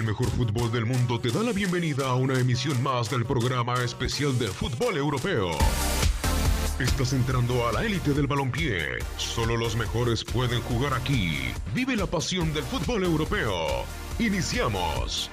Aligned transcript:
El 0.00 0.06
mejor 0.06 0.30
fútbol 0.30 0.72
del 0.72 0.86
mundo 0.86 1.20
te 1.20 1.30
da 1.30 1.42
la 1.42 1.52
bienvenida 1.52 2.08
a 2.08 2.14
una 2.14 2.32
emisión 2.40 2.82
más 2.82 3.10
del 3.10 3.26
programa 3.26 3.74
especial 3.84 4.38
de 4.38 4.48
fútbol 4.48 4.96
europeo. 4.96 5.50
Estás 6.78 7.12
entrando 7.12 7.68
a 7.68 7.72
la 7.72 7.84
élite 7.84 8.14
del 8.14 8.26
balompié. 8.26 8.98
Solo 9.18 9.58
los 9.58 9.76
mejores 9.76 10.24
pueden 10.24 10.62
jugar 10.62 10.94
aquí. 10.94 11.52
Vive 11.74 11.96
la 11.96 12.06
pasión 12.06 12.50
del 12.54 12.64
fútbol 12.64 13.04
europeo. 13.04 13.84
Iniciamos. 14.18 15.30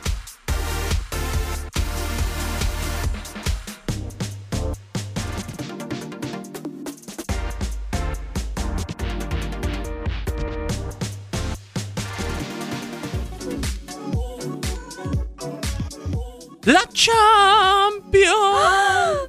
La 16.68 16.84
Champions. 16.92 18.30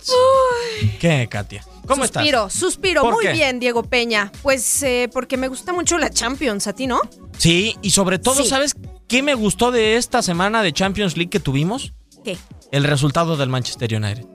¿Qué, 1.01 1.29
Katia? 1.31 1.65
¿Cómo 1.87 2.03
suspiro, 2.05 2.47
estás? 2.49 2.53
Suspiro, 2.61 3.03
¿Por 3.03 3.15
muy 3.15 3.25
qué? 3.27 3.33
bien, 3.33 3.61
Diego 3.61 3.85
Peña. 3.85 4.33
Pues 4.43 4.83
eh, 4.83 5.09
porque 5.13 5.37
me 5.37 5.47
gusta 5.47 5.73
mucho 5.73 5.99
la 5.99 6.11
Champions, 6.11 6.67
¿a 6.67 6.73
ti 6.73 6.89
no? 6.89 7.01
Sí, 7.39 7.77
y 7.81 7.91
sobre 7.93 8.19
todo, 8.19 8.43
Sí. 8.43 8.49
¿sabes 8.49 8.75
qué 9.07 9.23
me 9.23 9.35
gustó 9.35 9.71
de 9.71 9.95
esta 9.97 10.21
semana 10.21 10.63
de 10.65 10.73
Champions 10.73 11.17
League 11.17 11.31
que 11.31 11.39
tuvimos? 11.39 11.93
¿Qué? 12.25 12.37
El 12.73 12.83
resultado 12.83 13.37
del 13.37 13.49
Manchester 13.51 13.95
United. 13.95 14.27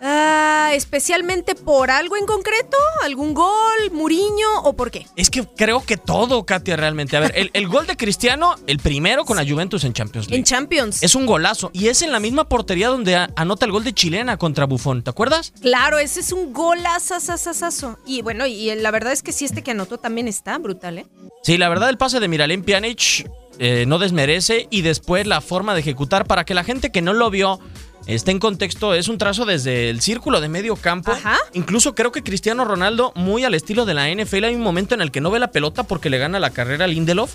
Ah, 0.00 0.70
especialmente 0.74 1.54
por 1.54 1.90
algo 1.90 2.16
en 2.16 2.26
concreto, 2.26 2.76
algún 3.02 3.34
gol, 3.34 3.90
Muriño 3.92 4.60
o 4.64 4.74
por 4.74 4.90
qué? 4.90 5.06
Es 5.16 5.30
que 5.30 5.44
creo 5.44 5.84
que 5.84 5.96
todo, 5.96 6.44
Katia, 6.44 6.76
realmente. 6.76 7.16
A 7.16 7.20
ver, 7.20 7.32
el, 7.34 7.50
el 7.54 7.66
gol 7.68 7.86
de 7.86 7.96
Cristiano, 7.96 8.54
el 8.66 8.78
primero 8.78 9.24
con 9.24 9.36
la 9.36 9.46
Juventus 9.46 9.84
en 9.84 9.92
Champions 9.92 10.28
League. 10.28 10.38
En 10.38 10.44
Champions. 10.44 11.02
es 11.02 11.14
un 11.14 11.26
golazo. 11.26 11.70
Y 11.72 11.88
es 11.88 12.02
en 12.02 12.12
la 12.12 12.20
misma 12.20 12.48
portería 12.48 12.88
donde 12.88 13.16
anota 13.36 13.64
el 13.66 13.72
gol 13.72 13.84
de 13.84 13.94
Chilena 13.94 14.36
contra 14.36 14.66
Buffon. 14.66 15.02
¿Te 15.02 15.10
acuerdas? 15.10 15.52
Claro, 15.60 15.98
ese 15.98 16.20
es 16.20 16.32
un 16.32 16.52
golazazazazazo. 16.52 17.98
Y 18.06 18.22
bueno, 18.22 18.46
y 18.46 18.74
la 18.74 18.90
verdad 18.90 19.12
es 19.12 19.22
que 19.22 19.32
sí, 19.32 19.44
este 19.44 19.62
que 19.62 19.70
anotó 19.70 19.98
también 19.98 20.28
está 20.28 20.58
brutal, 20.58 20.98
¿eh? 20.98 21.06
Sí, 21.42 21.58
la 21.58 21.68
verdad, 21.68 21.88
el 21.88 21.96
pase 21.98 22.20
de 22.20 22.28
Miralem 22.28 22.62
Pjanic 22.62 23.30
eh, 23.58 23.84
no 23.86 23.98
desmerece. 23.98 24.66
Y 24.70 24.82
después 24.82 25.26
la 25.26 25.40
forma 25.40 25.74
de 25.74 25.80
ejecutar 25.80 26.26
para 26.26 26.44
que 26.44 26.54
la 26.54 26.64
gente 26.64 26.90
que 26.90 27.02
no 27.02 27.12
lo 27.12 27.30
vio 27.30 27.60
esté 28.06 28.30
en 28.30 28.38
contexto. 28.38 28.94
Es 28.94 29.08
un 29.08 29.18
trazo 29.18 29.44
desde 29.44 29.90
el 29.90 30.00
círculo 30.00 30.40
de 30.40 30.48
medio 30.48 30.76
campo. 30.76 31.12
Ajá. 31.12 31.36
Incluso 31.52 31.94
creo 31.94 32.12
que 32.12 32.22
Cristiano 32.22 32.64
Ronaldo, 32.64 33.12
muy 33.16 33.44
al 33.44 33.54
estilo 33.54 33.84
de 33.84 33.94
la 33.94 34.08
NFL, 34.10 34.44
hay 34.44 34.54
un 34.54 34.62
momento 34.62 34.94
en 34.94 35.00
el 35.02 35.10
que 35.10 35.20
no 35.20 35.30
ve 35.30 35.38
la 35.38 35.50
pelota 35.50 35.82
porque 35.82 36.10
le 36.10 36.18
gana 36.18 36.38
la 36.40 36.50
carrera 36.50 36.84
a 36.84 36.88
Lindelof. 36.88 37.34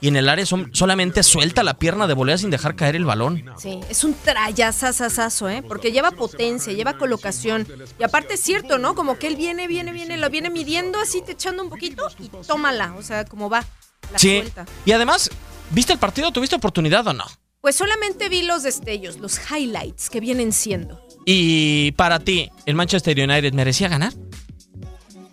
Y 0.00 0.08
en 0.08 0.16
el 0.16 0.28
área 0.28 0.44
son- 0.44 0.68
solamente 0.74 1.22
suelta 1.22 1.62
la 1.62 1.74
pierna 1.78 2.06
de 2.06 2.12
volea 2.12 2.36
sin 2.36 2.50
dejar 2.50 2.76
caer 2.76 2.94
el 2.94 3.06
balón. 3.06 3.42
Sí, 3.56 3.80
es 3.88 4.04
un 4.04 4.12
trayazazazazo, 4.12 5.48
¿eh? 5.48 5.62
Porque 5.66 5.92
lleva 5.92 6.10
potencia, 6.10 6.72
lleva 6.74 6.98
colocación. 6.98 7.66
Y 7.98 8.02
aparte 8.02 8.34
es 8.34 8.40
cierto, 8.40 8.76
¿no? 8.76 8.94
Como 8.94 9.18
que 9.18 9.28
él 9.28 9.36
viene, 9.36 9.66
viene, 9.66 9.92
viene, 9.92 10.18
lo 10.18 10.28
viene 10.28 10.50
midiendo 10.50 10.98
así, 11.00 11.22
te 11.22 11.32
echando 11.32 11.62
un 11.62 11.70
poquito 11.70 12.06
y 12.18 12.28
tómala. 12.46 12.94
O 12.98 13.02
sea, 13.02 13.24
como 13.24 13.48
va. 13.48 13.64
La 14.12 14.18
Sí. 14.18 14.36
suelta. 14.40 14.66
Y 14.84 14.92
además, 14.92 15.30
¿viste 15.70 15.94
el 15.94 15.98
partido? 15.98 16.30
¿Tuviste 16.32 16.56
oportunidad 16.56 17.06
o 17.06 17.12
no? 17.14 17.24
Pues 17.64 17.76
solamente 17.76 18.28
vi 18.28 18.42
los 18.42 18.62
destellos, 18.62 19.20
los 19.20 19.40
highlights 19.50 20.10
que 20.10 20.20
vienen 20.20 20.52
siendo. 20.52 21.00
Y 21.24 21.92
para 21.92 22.18
ti, 22.20 22.50
¿el 22.66 22.74
Manchester 22.74 23.18
United 23.18 23.54
merecía 23.54 23.88
ganar? 23.88 24.12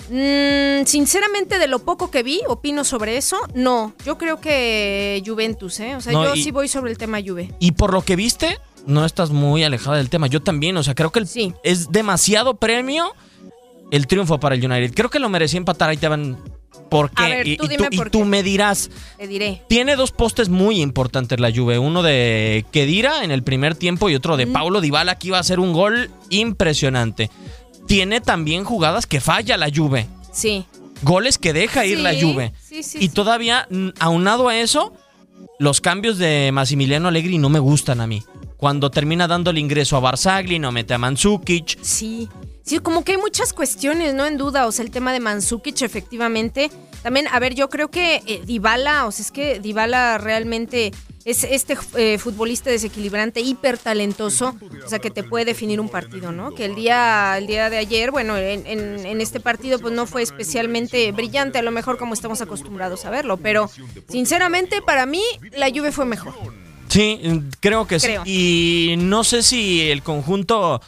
Mm, 0.10 0.86
sinceramente, 0.86 1.60
de 1.60 1.68
lo 1.68 1.80
poco 1.80 2.10
que 2.10 2.24
vi, 2.24 2.40
opino 2.48 2.86
sobre 2.86 3.18
eso. 3.18 3.36
No, 3.54 3.94
yo 4.06 4.18
creo 4.18 4.40
que 4.40 5.22
Juventus, 5.26 5.78
¿eh? 5.82 5.98
O 5.98 6.00
sea, 6.00 6.14
No, 6.14 6.24
yo 6.24 6.36
y- 6.36 6.44
sí 6.46 6.52
voy 6.52 6.70
sobre 6.70 6.92
el 6.92 6.98
tema 6.98 7.20
Juve. 7.22 7.54
Y 7.60 7.74
por 7.74 7.92
lo 7.92 8.02
que 8.02 8.16
viste, 8.16 8.58
no 8.86 9.04
estás 9.06 9.32
muy 9.32 9.66
alejada 9.66 9.98
del 9.98 10.10
tema. 10.10 10.28
Yo 10.28 10.42
también, 10.42 10.78
o 10.78 10.84
sea, 10.84 10.96
creo 10.96 11.12
que 11.12 11.20
el- 11.20 11.28
Sí. 11.28 11.54
es 11.66 11.92
demasiado 11.92 12.54
premio 12.54 13.12
el 13.92 14.08
triunfo 14.08 14.40
para 14.40 14.56
el 14.56 14.66
United. 14.66 14.94
Creo 14.96 15.10
que 15.10 15.20
lo 15.20 15.28
merecía 15.28 15.58
empatar, 15.58 15.90
ahí 15.90 15.98
te 15.98 16.08
van. 16.08 16.38
¿Por 16.90 17.10
qué? 17.12 17.24
A 17.24 17.28
ver, 17.30 17.48
y, 17.48 17.58
tú 17.58 17.66
y 17.66 17.70
dime 17.70 17.88
y 17.92 17.98
por 17.98 18.10
tú 18.10 18.20
qué. 18.20 18.26
me 18.26 18.44
dirás, 18.44 18.90
Te 19.18 19.28
diré. 19.28 19.62
tiene 19.70 19.96
dos 19.96 20.12
postes 20.12 20.50
muy 20.50 20.82
importantes 20.82 21.40
la 21.40 21.52
Juve. 21.54 21.80
Uno 21.80 22.02
de 22.04 22.66
Kedira 22.72 23.24
en 23.24 23.32
el 23.32 23.44
primer 23.44 23.76
tiempo 23.76 24.10
y 24.10 24.16
otro 24.16 24.38
de 24.38 24.48
Paulo 24.48 24.82
Dybala 24.82 25.18
que 25.18 25.28
iba 25.28 25.40
a 25.40 25.44
ser 25.44 25.60
un 25.60 25.74
gol 25.74 26.10
impresionante. 26.30 27.30
Tiene 27.88 28.22
también 28.22 28.64
jugadas 28.64 29.06
que 29.06 29.22
falla 29.22 29.58
la 29.58 29.70
Juve. 29.74 30.08
Sí. 30.32 30.66
Goles 31.04 31.38
que 31.38 31.54
deja 31.54 31.86
ir 31.86 32.00
la 32.00 32.14
Juve. 32.14 32.54
sí, 32.62 32.84
sí, 32.84 32.98
y 33.02 33.10
todavía, 33.10 33.68
mm, 33.70 33.90
aunado 34.00 34.50
a 34.50 34.58
eso, 34.58 34.94
los 35.60 35.82
cambios 35.82 36.18
de 36.18 36.52
Massimiliano 36.54 37.08
Allegri 37.08 37.38
no 37.38 37.50
me 37.50 37.60
gustan 37.60 38.02
a 38.02 38.08
mí. 38.08 38.24
Cuando 38.58 38.92
termina 38.92 39.28
dando 39.28 39.50
el 39.50 39.58
ingreso 39.58 39.98
a 39.98 40.00
Barzagli, 40.00 40.60
no 40.60 40.72
mete 40.72 40.94
a 40.94 40.98
Mandzukic. 41.00 41.80
Sí. 41.82 42.30
Sí, 42.64 42.80
como 42.80 43.04
que 43.04 43.14
hay 43.14 43.18
muchas 43.18 43.54
cuestiones, 43.54 44.14
¿no? 44.14 44.26
En 44.26 44.38
duda, 44.38 44.68
o 44.68 44.72
sea, 44.72 44.86
el 44.86 44.92
tema 44.92 45.12
de 45.14 45.20
Mansukic, 45.20 45.82
efectivamente. 45.82 46.70
También, 47.02 47.28
a 47.32 47.40
ver, 47.40 47.56
yo 47.56 47.70
creo 47.70 47.90
que 47.90 48.22
eh, 48.28 48.42
Dybala, 48.46 49.08
o 49.08 49.12
sea, 49.12 49.26
es 49.26 49.32
que 49.32 49.60
Dybala 49.60 50.20
realmente 50.20 50.92
es 51.26 51.44
este 51.44 51.76
eh, 51.98 52.18
futbolista 52.20 52.70
desequilibrante, 52.70 53.42
hiper 53.42 53.78
talentoso, 53.78 54.56
o 54.86 54.90
sea, 54.90 55.00
que 55.00 55.10
te 55.12 55.24
puede 55.24 55.46
definir 55.46 55.80
un 55.80 55.90
partido, 55.90 56.32
¿no? 56.32 56.54
Que 56.54 56.66
el 56.66 56.76
día, 56.76 57.36
el 57.38 57.48
día 57.48 57.70
de 57.72 57.78
ayer, 57.78 58.12
bueno, 58.12 58.38
en, 58.38 58.66
en- 58.68 59.06
en 59.06 59.22
este 59.22 59.40
partido, 59.40 59.80
pues 59.80 59.94
no 59.94 60.06
fue 60.06 60.22
especialmente 60.22 61.12
brillante, 61.12 61.58
a 61.60 61.62
lo 61.64 61.72
mejor 61.72 61.98
como 61.98 62.14
estamos 62.14 62.42
acostumbrados 62.42 63.06
a 63.06 63.10
verlo, 63.10 63.38
pero 63.38 63.70
sinceramente, 64.10 64.82
para 64.82 65.06
mí, 65.06 65.22
la 65.58 65.70
Juve 65.70 65.92
fue 65.92 66.06
mejor. 66.06 66.34
Sí, 66.90 67.20
creo 67.60 67.88
que 67.88 68.00
Creo. 68.00 68.24
sí. 68.26 68.92
Y 68.94 68.98
no 68.98 69.24
sé 69.24 69.44
si 69.44 69.82
el 69.90 70.04
conjunto 70.04 70.82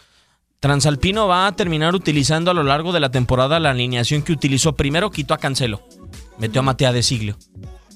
transalpino 0.63 1.27
va 1.27 1.45
a 1.45 1.51
terminar 1.57 1.93
utilizando 1.93 2.49
a 2.49 2.53
lo 2.53 2.63
largo 2.63 2.93
de 2.93 3.01
la 3.01 3.11
temporada 3.11 3.59
la 3.59 3.71
alineación 3.71 4.21
que 4.21 4.31
utilizó. 4.31 4.71
Primero 4.77 5.11
quitó 5.11 5.33
a 5.33 5.37
Cancelo, 5.37 5.81
metió 6.37 6.61
a 6.61 6.63
Matea 6.63 6.93
de 6.93 7.03
Siglio. 7.03 7.35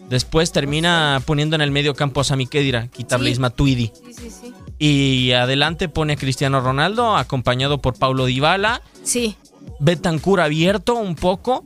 Después 0.10 0.52
termina 0.52 1.22
poniendo 1.26 1.56
en 1.56 1.62
el 1.62 1.72
medio 1.72 1.96
campo 1.96 2.20
a 2.20 2.26
Sami 2.26 2.46
Khedira, 2.46 2.90
quita 2.90 3.16
a 3.16 3.20
Sí. 3.20 3.22
Blaise 3.22 3.40
Matuidi. 3.40 3.94
Sí, 3.96 4.12
sí, 4.14 4.30
sí. 4.30 4.54
Y 4.80 5.32
adelante 5.32 5.88
pone 5.88 6.14
a 6.14 6.16
Cristiano 6.18 6.60
Ronaldo, 6.60 7.16
acompañado 7.16 7.78
por 7.82 7.98
Paulo 7.98 8.26
Dybala. 8.26 8.82
Sí, 9.02 9.38
Betancur 9.80 10.42
abierto 10.42 10.96
un 10.96 11.16
poco. 11.16 11.64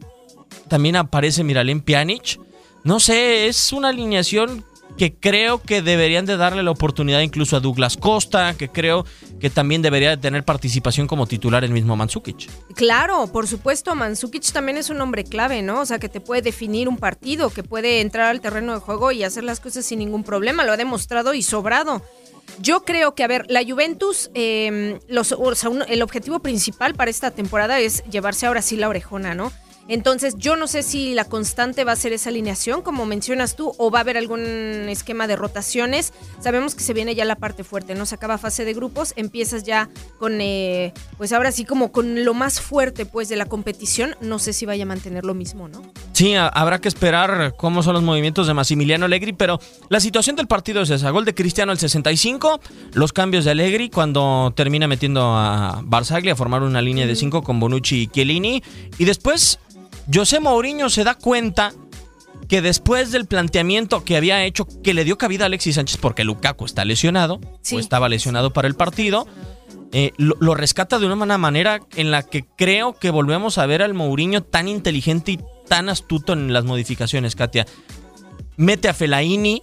También 0.67 0.97
aparece 0.97 1.43
Miralem 1.43 1.81
Pjanic. 1.81 2.39
No 2.83 2.99
sé, 2.99 3.47
es 3.47 3.73
una 3.73 3.89
alineación 3.89 4.63
que 5.01 5.15
creo 5.15 5.59
que 5.59 5.81
deberían 5.81 6.27
de 6.27 6.37
darle 6.37 6.61
la 6.61 6.69
oportunidad 6.69 7.21
incluso 7.21 7.57
a 7.57 7.59
Douglas 7.59 7.97
Costa, 7.97 8.53
que 8.53 8.69
creo 8.69 9.03
que 9.39 9.49
también 9.49 9.81
debería 9.81 10.11
de 10.11 10.17
tener 10.17 10.43
participación 10.43 11.07
como 11.07 11.25
titular 11.25 11.63
el 11.63 11.71
mismo 11.71 11.95
Mandzukic. 11.95 12.47
Claro, 12.75 13.25
por 13.25 13.47
supuesto, 13.47 13.95
Mandzukic 13.95 14.51
también 14.51 14.77
es 14.77 14.91
un 14.91 15.01
hombre 15.01 15.23
clave, 15.23 15.63
¿no? 15.63 15.79
O 15.79 15.85
sea, 15.87 15.97
que 15.97 16.07
te 16.07 16.21
puede 16.21 16.43
definir 16.43 16.87
un 16.87 16.97
partido, 16.97 17.49
que 17.49 17.63
puede 17.63 18.01
entrar 18.01 18.27
al 18.27 18.41
terreno 18.41 18.75
de 18.75 18.79
juego 18.79 19.11
y 19.11 19.23
hacer 19.23 19.43
las 19.43 19.59
cosas 19.59 19.85
sin 19.85 19.97
ningún 19.97 20.23
problema, 20.23 20.65
lo 20.65 20.71
ha 20.71 20.77
demostrado 20.77 21.33
y 21.33 21.41
sobrado. 21.41 22.03
Yo 22.59 22.83
creo 22.83 23.15
que, 23.15 23.23
a 23.23 23.27
ver, 23.27 23.47
la 23.49 23.63
Juventus, 23.63 24.29
eh, 24.35 24.99
los, 25.07 25.31
o 25.31 25.55
sea, 25.55 25.71
el 25.87 26.03
objetivo 26.03 26.41
principal 26.41 26.93
para 26.93 27.09
esta 27.09 27.31
temporada 27.31 27.79
es 27.79 28.03
llevarse 28.11 28.45
ahora 28.45 28.61
sí 28.61 28.77
la 28.77 28.87
orejona, 28.87 29.33
¿no? 29.33 29.51
Entonces, 29.91 30.35
yo 30.37 30.55
no 30.55 30.67
sé 30.67 30.83
si 30.83 31.13
la 31.13 31.25
constante 31.25 31.83
va 31.83 31.91
a 31.91 31.97
ser 31.97 32.13
esa 32.13 32.29
alineación, 32.29 32.81
como 32.81 33.05
mencionas 33.05 33.57
tú, 33.57 33.73
o 33.77 33.91
va 33.91 33.99
a 33.99 34.01
haber 34.03 34.15
algún 34.15 34.39
esquema 34.87 35.27
de 35.27 35.35
rotaciones. 35.35 36.13
Sabemos 36.39 36.75
que 36.75 36.81
se 36.81 36.93
viene 36.93 37.13
ya 37.13 37.25
la 37.25 37.35
parte 37.35 37.65
fuerte, 37.65 37.93
¿no? 37.93 38.05
Se 38.05 38.15
acaba 38.15 38.37
fase 38.37 38.63
de 38.63 38.73
grupos, 38.73 39.11
empiezas 39.17 39.63
ya 39.63 39.89
con, 40.17 40.39
eh, 40.39 40.93
pues 41.17 41.33
ahora 41.33 41.51
sí, 41.51 41.65
como 41.65 41.91
con 41.91 42.23
lo 42.23 42.33
más 42.33 42.61
fuerte, 42.61 43.05
pues, 43.05 43.27
de 43.27 43.35
la 43.35 43.47
competición. 43.47 44.15
No 44.21 44.39
sé 44.39 44.53
si 44.53 44.65
vaya 44.65 44.83
a 44.83 44.87
mantener 44.87 45.25
lo 45.25 45.33
mismo, 45.33 45.67
¿no? 45.67 45.81
Sí, 46.13 46.35
habrá 46.35 46.79
que 46.79 46.87
esperar 46.87 47.55
cómo 47.57 47.83
son 47.83 47.93
los 47.93 48.03
movimientos 48.03 48.47
de 48.47 48.53
Massimiliano 48.53 49.07
Allegri, 49.07 49.33
pero 49.33 49.59
la 49.89 49.99
situación 49.99 50.37
del 50.37 50.47
partido 50.47 50.83
es 50.83 50.89
esa. 50.89 51.09
Gol 51.09 51.25
de 51.25 51.35
Cristiano 51.35 51.73
al 51.73 51.79
65, 51.79 52.61
los 52.93 53.11
cambios 53.11 53.43
de 53.43 53.51
Allegri 53.51 53.89
cuando 53.89 54.53
termina 54.55 54.87
metiendo 54.87 55.21
a 55.35 55.81
Barzagli 55.83 56.29
a 56.29 56.35
formar 56.37 56.63
una 56.63 56.81
línea 56.81 57.05
de 57.05 57.15
5 57.17 57.43
con 57.43 57.59
Bonucci 57.59 58.03
y 58.03 58.07
Chiellini. 58.07 58.63
Y 58.97 59.03
después, 59.03 59.59
José 60.13 60.39
Mourinho 60.39 60.89
se 60.89 61.03
da 61.03 61.15
cuenta 61.15 61.73
que 62.47 62.61
después 62.61 63.11
del 63.11 63.25
planteamiento 63.25 64.03
que 64.03 64.17
había 64.17 64.43
hecho, 64.43 64.65
que 64.83 64.93
le 64.93 65.03
dio 65.05 65.17
cabida 65.17 65.45
a 65.45 65.47
Alexis 65.47 65.75
Sánchez 65.75 65.97
porque 65.97 66.23
Lukaku 66.23 66.65
está 66.65 66.83
lesionado, 66.85 67.39
Sí. 67.61 67.75
o 67.75 67.79
estaba 67.79 68.09
lesionado 68.09 68.51
para 68.51 68.67
el 68.67 68.75
partido, 68.75 69.27
eh, 69.93 70.11
lo, 70.17 70.35
lo 70.39 70.55
rescata 70.55 70.99
de 70.99 71.05
una 71.05 71.37
manera 71.37 71.81
en 71.95 72.11
la 72.11 72.23
que 72.23 72.45
creo 72.57 72.93
que 72.97 73.09
volvemos 73.09 73.57
a 73.57 73.65
ver 73.65 73.81
al 73.81 73.93
Mourinho 73.93 74.41
tan 74.43 74.67
inteligente 74.67 75.33
y 75.33 75.39
tan 75.67 75.87
astuto 75.89 76.33
en 76.33 76.51
las 76.51 76.65
modificaciones, 76.65 77.35
Katia. 77.35 77.65
Mete 78.57 78.89
a 78.89 78.93
Fellaini, 78.93 79.61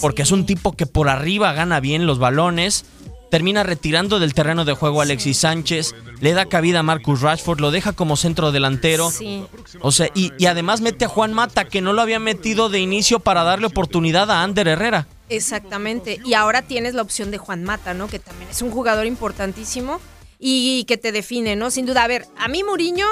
porque 0.00 0.22
es 0.22 0.32
un 0.32 0.44
tipo 0.44 0.72
que 0.72 0.86
por 0.86 1.08
arriba 1.08 1.52
gana 1.52 1.78
bien 1.80 2.06
los 2.06 2.18
balones. 2.18 2.84
Termina 3.30 3.62
retirando 3.62 4.18
del 4.18 4.34
terreno 4.34 4.64
de 4.64 4.72
juego 4.72 5.00
a 5.00 5.04
Alexis 5.04 5.38
Sánchez. 5.38 5.94
Le 6.20 6.32
da 6.32 6.46
cabida 6.46 6.80
a 6.80 6.82
Marcus 6.82 7.20
Rashford. 7.20 7.60
Lo 7.60 7.70
deja 7.70 7.92
como 7.92 8.16
centro 8.16 8.52
delantero. 8.52 9.10
Sí. 9.10 9.44
O 9.80 9.92
sea, 9.92 10.08
y, 10.14 10.32
y 10.38 10.46
además 10.46 10.80
mete 10.80 11.04
a 11.04 11.08
Juan 11.08 11.32
Mata, 11.32 11.64
que 11.66 11.80
no 11.80 11.92
lo 11.92 12.02
había 12.02 12.18
metido 12.18 12.68
de 12.68 12.80
inicio 12.80 13.20
para 13.20 13.44
darle 13.44 13.66
oportunidad 13.66 14.30
a 14.30 14.42
Ander 14.42 14.68
Herrera. 14.68 15.06
Exactamente. 15.28 16.20
Y 16.24 16.34
ahora 16.34 16.62
tienes 16.62 16.94
la 16.94 17.02
opción 17.02 17.30
de 17.30 17.38
Juan 17.38 17.64
Mata, 17.64 17.94
¿no? 17.94 18.08
Que 18.08 18.18
también 18.18 18.50
es 18.50 18.62
un 18.62 18.70
jugador 18.70 19.06
importantísimo 19.06 20.00
y 20.38 20.84
que 20.84 20.96
te 20.96 21.12
define, 21.12 21.56
¿no? 21.56 21.70
Sin 21.70 21.84
duda. 21.84 22.04
A 22.04 22.08
ver, 22.08 22.26
a 22.38 22.48
mí 22.48 22.62
Muriño, 22.64 23.06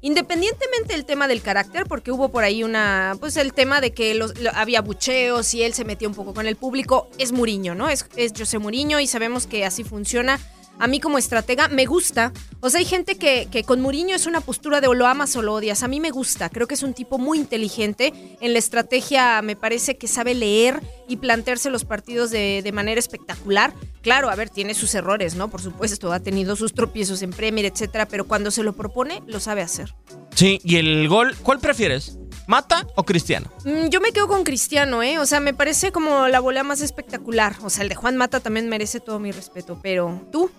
independientemente 0.00 0.94
del 0.94 1.04
tema 1.04 1.28
del 1.28 1.42
carácter, 1.42 1.86
porque 1.86 2.12
hubo 2.12 2.28
por 2.28 2.44
ahí 2.44 2.62
una, 2.62 3.16
pues 3.20 3.36
el 3.36 3.52
tema 3.52 3.80
de 3.80 3.92
que 3.92 4.14
los, 4.14 4.34
había 4.54 4.80
bucheos 4.80 5.52
y 5.54 5.62
él 5.62 5.74
se 5.74 5.84
metió 5.84 6.08
un 6.08 6.14
poco 6.14 6.34
con 6.34 6.46
el 6.46 6.56
público, 6.56 7.08
es 7.18 7.32
Muriño, 7.32 7.74
¿no? 7.74 7.88
Es, 7.88 8.06
es 8.16 8.32
José 8.36 8.58
Muriño 8.58 9.00
y 9.00 9.06
sabemos 9.06 9.46
que 9.46 9.64
así 9.64 9.84
funciona 9.84 10.38
a 10.78 10.86
mí 10.86 11.00
como 11.00 11.18
estratega 11.18 11.68
me 11.68 11.86
gusta. 11.86 12.32
O 12.60 12.70
sea, 12.70 12.80
hay 12.80 12.86
gente 12.86 13.16
que, 13.16 13.48
con 13.64 13.80
Mourinho 13.80 14.14
es 14.14 14.26
una 14.26 14.40
postura 14.40 14.80
de 14.80 14.88
o 14.88 14.94
lo 14.94 15.06
amas 15.06 15.34
o 15.36 15.42
lo 15.42 15.54
odias. 15.54 15.82
A 15.82 15.88
mí 15.88 16.00
me 16.00 16.10
gusta. 16.10 16.48
Creo 16.48 16.66
que 16.66 16.74
es 16.74 16.82
un 16.82 16.94
tipo 16.94 17.18
muy 17.18 17.38
inteligente. 17.38 18.12
En 18.40 18.52
la 18.52 18.58
estrategia 18.58 19.42
me 19.42 19.56
parece 19.56 19.96
que 19.96 20.08
sabe 20.08 20.34
leer 20.34 20.82
y 21.08 21.16
plantearse 21.16 21.70
los 21.70 21.84
partidos 21.84 22.30
de, 22.30 22.62
de 22.62 22.72
manera 22.72 22.98
espectacular. 22.98 23.72
Claro, 24.02 24.30
a 24.30 24.34
ver, 24.34 24.50
tiene 24.50 24.74
sus 24.74 24.94
errores, 24.94 25.34
¿no? 25.34 25.48
Por 25.48 25.60
supuesto, 25.60 26.12
ha 26.12 26.20
tenido 26.20 26.56
sus 26.56 26.72
tropiezos 26.72 27.22
en 27.22 27.30
Premier, 27.30 27.66
etcétera, 27.66 28.06
pero 28.06 28.26
cuando 28.26 28.50
se 28.50 28.62
lo 28.62 28.74
propone, 28.74 29.22
lo 29.26 29.40
sabe 29.40 29.62
hacer. 29.62 29.94
Sí, 30.34 30.60
y 30.62 30.76
el 30.76 31.08
gol, 31.08 31.34
¿cuál 31.42 31.58
prefieres? 31.58 32.18
¿Mata 32.46 32.86
o 32.94 33.04
Cristiano? 33.04 33.50
Mm, 33.64 33.88
yo 33.88 34.00
me 34.00 34.12
quedo 34.12 34.26
con 34.26 34.44
Cristiano, 34.44 35.02
¿eh? 35.02 35.18
O 35.18 35.26
sea, 35.26 35.40
me 35.40 35.52
parece 35.52 35.92
como 35.92 36.28
la 36.28 36.40
volea 36.40 36.62
más 36.62 36.80
espectacular. 36.80 37.56
O 37.62 37.68
sea, 37.68 37.82
el 37.82 37.90
de 37.90 37.94
Juan 37.94 38.16
Mata 38.16 38.40
también 38.40 38.68
merece 38.70 39.00
todo 39.00 39.18
mi 39.18 39.32
respeto, 39.32 39.78
pero 39.82 40.26
¿tú? 40.32 40.50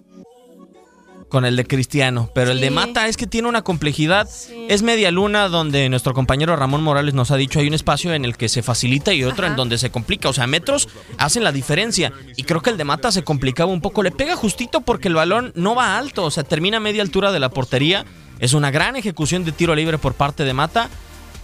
Con 1.29 1.45
el 1.45 1.55
de 1.55 1.65
Cristiano, 1.65 2.31
pero 2.33 2.49
el 2.49 2.59
de 2.59 2.71
Mata 2.71 3.07
es 3.07 3.15
que 3.15 3.27
tiene 3.27 3.47
una 3.47 3.61
complejidad. 3.61 4.27
Es 4.67 4.81
media 4.81 5.11
luna 5.11 5.47
donde 5.47 5.87
nuestro 5.87 6.15
compañero 6.15 6.55
Ramón 6.55 6.81
Morales 6.81 7.13
nos 7.13 7.29
ha 7.29 7.37
dicho 7.37 7.59
hay 7.59 7.67
un 7.67 7.75
espacio 7.75 8.15
en 8.15 8.25
el 8.25 8.35
que 8.35 8.49
se 8.49 8.63
facilita 8.63 9.13
y 9.13 9.23
otro 9.23 9.45
en 9.45 9.55
donde 9.55 9.77
se 9.77 9.91
complica. 9.91 10.29
O 10.29 10.33
sea, 10.33 10.47
metros 10.47 10.89
hacen 11.19 11.43
la 11.43 11.51
diferencia. 11.51 12.11
Y 12.35 12.43
creo 12.43 12.61
que 12.61 12.71
el 12.71 12.77
de 12.77 12.83
Mata 12.83 13.11
se 13.11 13.23
complicaba 13.23 13.71
un 13.71 13.79
poco. 13.79 14.01
Le 14.01 14.09
pega 14.09 14.35
justito 14.35 14.81
porque 14.81 15.07
el 15.07 15.13
balón 15.13 15.51
no 15.55 15.75
va 15.75 15.99
alto, 15.99 16.25
o 16.25 16.31
sea, 16.31 16.43
termina 16.43 16.77
a 16.77 16.79
media 16.79 17.03
altura 17.03 17.31
de 17.31 17.39
la 17.39 17.49
portería. 17.49 18.05
Es 18.39 18.53
una 18.53 18.71
gran 18.71 18.95
ejecución 18.95 19.45
de 19.45 19.51
tiro 19.51 19.75
libre 19.75 19.99
por 19.99 20.15
parte 20.15 20.45
de 20.45 20.53
Mata 20.53 20.89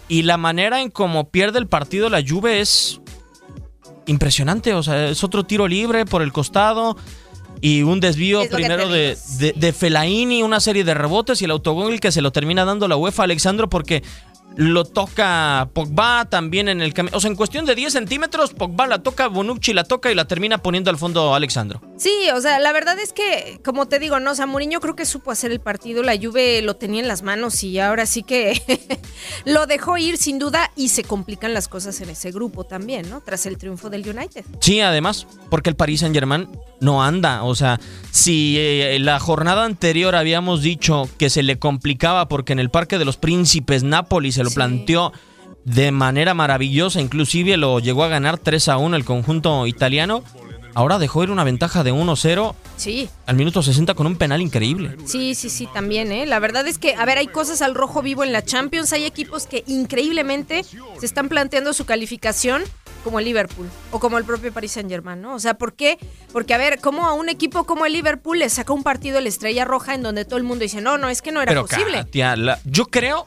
y 0.07 0.23
la 0.23 0.37
manera 0.37 0.81
en 0.81 0.89
cómo 0.89 1.29
pierde 1.29 1.59
el 1.59 1.67
partido 1.67 2.09
la 2.09 2.23
Juve 2.27 2.59
es 2.59 3.01
impresionante. 4.07 4.73
O 4.73 4.81
sea, 4.81 5.09
es 5.09 5.23
otro 5.23 5.43
tiro 5.43 5.67
libre 5.67 6.05
por 6.05 6.23
el 6.23 6.31
costado 6.31 6.97
y 7.61 7.83
un 7.83 7.99
desvío 7.99 8.47
primero 8.49 8.89
de, 8.89 9.17
de, 9.39 9.53
de, 9.53 9.73
Fellaini, 9.73 10.43
una 10.43 10.59
serie 10.59 10.83
de 10.83 10.93
rebotes 10.93 11.41
y 11.41 11.45
el 11.45 11.51
autogol 11.51 11.99
que 11.99 12.11
se 12.11 12.21
lo 12.21 12.31
termina 12.31 12.65
dando 12.65 12.87
la 12.87 12.97
UEFA 12.97 13.23
Alexandro 13.23 13.69
porque 13.69 14.03
lo 14.55 14.85
toca 14.85 15.69
Pogba 15.73 16.25
también 16.25 16.69
en 16.69 16.81
el 16.81 16.93
camino. 16.93 17.17
O 17.17 17.19
sea, 17.19 17.29
en 17.29 17.35
cuestión 17.35 17.65
de 17.65 17.75
10 17.75 17.91
centímetros, 17.91 18.53
Pogba 18.53 18.87
la 18.87 19.03
toca, 19.03 19.27
Bonucci 19.27 19.73
la 19.73 19.83
toca 19.83 20.11
y 20.11 20.15
la 20.15 20.25
termina 20.25 20.59
poniendo 20.59 20.89
al 20.89 20.97
fondo 20.97 21.35
Alexandro. 21.35 21.81
Sí, 21.97 22.11
o 22.33 22.39
sea, 22.41 22.59
la 22.59 22.71
verdad 22.71 22.97
es 22.99 23.11
que, 23.11 23.59
como 23.63 23.87
te 23.87 23.99
digo, 23.99 24.19
no, 24.19 24.31
o 24.31 24.35
sea, 24.35 24.45
Mourinho 24.45 24.79
creo 24.79 24.95
que 24.95 25.05
supo 25.05 25.31
hacer 25.31 25.51
el 25.51 25.59
partido, 25.59 26.03
la 26.03 26.17
Juve 26.17 26.61
lo 26.61 26.75
tenía 26.75 27.01
en 27.01 27.07
las 27.07 27.21
manos 27.21 27.63
y 27.63 27.79
ahora 27.79 28.05
sí 28.05 28.23
que 28.23 28.61
lo 29.45 29.65
dejó 29.67 29.97
ir 29.97 30.17
sin 30.17 30.39
duda 30.39 30.71
y 30.75 30.89
se 30.89 31.03
complican 31.03 31.53
las 31.53 31.67
cosas 31.67 31.99
en 32.01 32.09
ese 32.09 32.31
grupo 32.31 32.63
también, 32.63 33.09
¿no? 33.09 33.21
Tras 33.21 33.45
el 33.45 33.57
triunfo 33.57 33.89
del 33.89 34.07
United. 34.07 34.45
Sí, 34.61 34.79
además, 34.79 35.27
porque 35.49 35.69
el 35.69 35.75
Paris 35.75 36.01
Saint-Germain 36.01 36.47
no 36.79 37.03
anda, 37.03 37.43
o 37.43 37.55
sea, 37.55 37.79
si 38.11 38.55
eh, 38.57 38.97
la 38.99 39.19
jornada 39.19 39.65
anterior 39.65 40.15
habíamos 40.15 40.61
dicho 40.61 41.09
que 41.17 41.29
se 41.29 41.43
le 41.43 41.57
complicaba 41.57 42.27
porque 42.27 42.53
en 42.53 42.59
el 42.59 42.69
Parque 42.69 42.97
de 42.97 43.05
los 43.05 43.17
Príncipes 43.17 43.83
Nápoles 43.83 44.35
se 44.35 44.43
lo 44.43 44.51
planteó 44.51 45.11
de 45.65 45.91
manera 45.91 46.33
maravillosa, 46.33 47.01
inclusive 47.01 47.57
lo 47.57 47.79
llegó 47.79 48.03
a 48.03 48.07
ganar 48.07 48.37
3 48.37 48.69
a 48.69 48.77
1 48.77 48.95
el 48.95 49.05
conjunto 49.05 49.67
italiano. 49.67 50.23
Ahora 50.75 50.99
dejó 50.99 51.23
ir 51.23 51.31
una 51.31 51.45
ventaja 51.45 51.85
de 51.85 51.93
1-0 51.93 52.53
sí. 52.75 53.09
al 53.25 53.37
minuto 53.37 53.63
60 53.63 53.93
con 53.93 54.07
un 54.07 54.17
penal 54.17 54.41
increíble. 54.41 54.97
Sí, 55.05 55.33
sí, 55.33 55.49
sí, 55.49 55.69
también, 55.73 56.11
¿eh? 56.11 56.25
La 56.25 56.39
verdad 56.39 56.67
es 56.67 56.77
que, 56.77 56.95
a 56.95 57.05
ver, 57.05 57.17
hay 57.17 57.27
cosas 57.27 57.61
al 57.61 57.75
rojo 57.75 58.01
vivo 58.01 58.25
en 58.25 58.33
la 58.33 58.43
Champions, 58.43 58.91
hay 58.91 59.05
equipos 59.05 59.47
que 59.47 59.63
increíblemente 59.67 60.65
se 60.99 61.05
están 61.05 61.29
planteando 61.29 61.71
su 61.71 61.85
calificación 61.85 62.61
como 63.05 63.19
el 63.19 63.25
Liverpool 63.25 63.69
o 63.91 63.99
como 64.01 64.17
el 64.17 64.25
propio 64.25 64.51
Paris 64.51 64.73
Saint 64.73 64.89
Germain, 64.89 65.21
¿no? 65.21 65.35
O 65.35 65.39
sea, 65.39 65.53
¿por 65.53 65.73
qué? 65.75 65.97
Porque, 66.33 66.53
a 66.53 66.57
ver, 66.57 66.81
¿cómo 66.81 67.05
a 67.07 67.13
un 67.13 67.29
equipo 67.29 67.63
como 67.63 67.85
el 67.85 67.93
Liverpool 67.93 68.39
le 68.39 68.49
saca 68.49 68.73
un 68.73 68.83
partido 68.83 69.21
la 69.21 69.29
Estrella 69.29 69.63
Roja 69.63 69.93
en 69.95 70.03
donde 70.03 70.25
todo 70.25 70.35
el 70.37 70.43
mundo 70.43 70.63
dice, 70.63 70.81
no, 70.81 70.97
no, 70.97 71.07
es 71.07 71.21
que 71.21 71.31
no 71.31 71.41
era 71.41 71.51
Pero, 71.51 71.61
posible? 71.65 71.99
Katia, 71.99 72.35
la- 72.35 72.59
yo 72.65 72.87
creo 72.87 73.25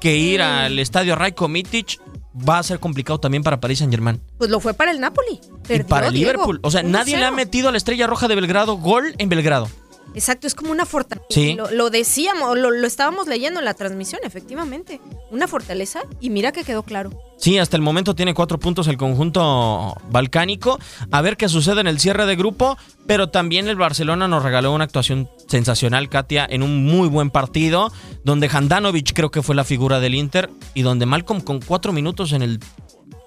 que 0.00 0.16
ir 0.16 0.40
al 0.40 0.78
estadio 0.78 1.14
Rajko 1.16 1.48
Mitic 1.48 2.00
va 2.48 2.58
a 2.58 2.62
ser 2.62 2.78
complicado 2.78 3.18
también 3.18 3.42
para 3.42 3.58
Paris 3.60 3.78
Saint 3.80 3.92
Germain. 3.92 4.20
Pues 4.38 4.48
lo 4.48 4.60
fue 4.60 4.72
para 4.72 4.92
el 4.92 5.00
Napoli. 5.00 5.40
Y 5.42 5.66
Perdió, 5.66 5.86
para 5.88 6.06
el 6.06 6.14
Liverpool. 6.14 6.60
O 6.62 6.70
sea, 6.70 6.82
1-0. 6.82 6.88
nadie 6.88 7.16
le 7.18 7.24
ha 7.24 7.32
metido 7.32 7.68
a 7.68 7.72
la 7.72 7.78
estrella 7.78 8.06
roja 8.06 8.28
de 8.28 8.36
Belgrado 8.36 8.76
gol 8.76 9.14
en 9.18 9.28
Belgrado. 9.28 9.68
Exacto, 10.14 10.46
es 10.46 10.54
como 10.54 10.70
una 10.72 10.86
fortaleza. 10.86 11.26
Sí. 11.30 11.54
Lo, 11.54 11.70
lo 11.70 11.90
decíamos, 11.90 12.58
lo, 12.58 12.70
lo 12.70 12.86
estábamos 12.86 13.26
leyendo 13.26 13.60
en 13.60 13.64
la 13.64 13.74
transmisión, 13.74 14.20
efectivamente. 14.24 15.00
Una 15.30 15.46
fortaleza 15.48 16.00
y 16.20 16.30
mira 16.30 16.52
que 16.52 16.64
quedó 16.64 16.82
claro. 16.82 17.10
Sí, 17.36 17.56
hasta 17.58 17.76
el 17.76 17.82
momento 17.82 18.16
tiene 18.16 18.34
cuatro 18.34 18.58
puntos 18.58 18.88
el 18.88 18.96
conjunto 18.96 19.94
balcánico. 20.10 20.78
A 21.12 21.22
ver 21.22 21.36
qué 21.36 21.48
sucede 21.48 21.80
en 21.80 21.86
el 21.86 22.00
cierre 22.00 22.26
de 22.26 22.34
grupo. 22.34 22.76
Pero 23.06 23.30
también 23.30 23.68
el 23.68 23.76
Barcelona 23.76 24.26
nos 24.28 24.42
regaló 24.42 24.72
una 24.72 24.84
actuación 24.84 25.30
sensacional, 25.46 26.08
Katia, 26.08 26.46
en 26.50 26.62
un 26.62 26.84
muy 26.84 27.08
buen 27.08 27.30
partido. 27.30 27.92
Donde 28.24 28.50
Handanovic 28.52 29.12
creo 29.14 29.30
que 29.30 29.42
fue 29.42 29.54
la 29.54 29.64
figura 29.64 30.00
del 30.00 30.14
Inter. 30.16 30.50
Y 30.74 30.82
donde 30.82 31.06
Malcolm 31.06 31.40
con 31.40 31.60
cuatro 31.60 31.92
minutos 31.92 32.32
en 32.32 32.42
el 32.42 32.58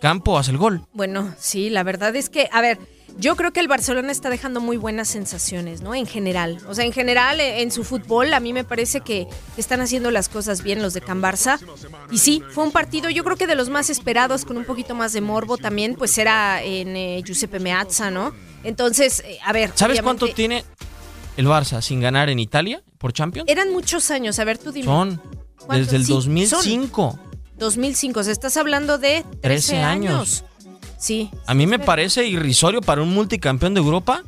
campo 0.01 0.37
hace 0.37 0.51
el 0.51 0.57
gol. 0.57 0.81
Bueno, 0.93 1.33
sí, 1.39 1.69
la 1.69 1.83
verdad 1.83 2.15
es 2.15 2.29
que, 2.29 2.49
a 2.51 2.59
ver, 2.59 2.79
yo 3.17 3.35
creo 3.35 3.51
que 3.53 3.59
el 3.59 3.67
Barcelona 3.67 4.11
está 4.11 4.29
dejando 4.29 4.59
muy 4.61 4.77
buenas 4.77 5.07
sensaciones, 5.07 5.81
¿no? 5.81 5.93
En 5.95 6.05
general. 6.05 6.59
O 6.67 6.73
sea, 6.73 6.85
en 6.85 6.91
general, 6.91 7.39
eh, 7.39 7.61
en 7.61 7.71
su 7.71 7.83
fútbol, 7.83 8.33
a 8.33 8.39
mí 8.39 8.53
me 8.53 8.63
parece 8.63 9.01
que 9.01 9.27
están 9.57 9.81
haciendo 9.81 10.11
las 10.11 10.29
cosas 10.29 10.63
bien 10.63 10.81
los 10.81 10.93
de 10.93 11.01
Can 11.01 11.21
Barça. 11.21 11.59
Y 12.11 12.17
sí, 12.17 12.43
fue 12.51 12.63
un 12.63 12.71
partido, 12.71 13.09
yo 13.09 13.23
creo 13.23 13.37
que 13.37 13.47
de 13.47 13.55
los 13.55 13.69
más 13.69 13.89
esperados, 13.89 14.45
con 14.45 14.57
un 14.57 14.65
poquito 14.65 14.95
más 14.95 15.13
de 15.13 15.21
morbo 15.21 15.57
también, 15.57 15.95
pues 15.95 16.17
era 16.17 16.61
en 16.63 16.95
eh, 16.95 17.21
Giuseppe 17.25 17.59
Meazza, 17.59 18.11
¿no? 18.11 18.33
Entonces, 18.63 19.21
eh, 19.25 19.39
a 19.45 19.53
ver. 19.53 19.71
¿Sabes 19.75 20.01
cuánto 20.01 20.27
tiene 20.29 20.63
el 21.37 21.47
Barça 21.47 21.81
sin 21.81 21.99
ganar 22.01 22.29
en 22.29 22.39
Italia 22.39 22.81
por 22.97 23.13
Champions? 23.13 23.49
Eran 23.49 23.71
muchos 23.71 24.11
años, 24.11 24.39
a 24.39 24.43
ver, 24.43 24.57
tú 24.57 24.71
dime. 24.71 24.85
Son 24.85 25.21
¿Cuántos? 25.57 25.77
desde 25.87 25.97
el 25.97 26.05
Sí, 26.05 26.11
2005. 26.13 27.19
2005, 27.57 28.19
o 28.19 28.23
sea, 28.23 28.31
estás 28.33 28.57
hablando 28.57 28.97
de 28.97 29.23
13, 29.23 29.39
13 29.41 29.77
años. 29.77 30.13
años. 30.13 30.45
Sí. 31.01 31.31
A 31.47 31.53
mí 31.55 31.65
me 31.65 31.79
parece 31.79 32.27
irrisorio 32.27 32.79
para 32.79 33.01
un 33.01 33.11
multicampeón 33.13 33.73
de 33.73 33.79
Europa 33.81 34.23